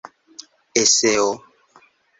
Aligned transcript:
eseo 0.81 1.31